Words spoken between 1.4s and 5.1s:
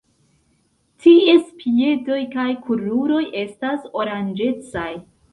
piedoj kaj kruroj estas oranĝecaj.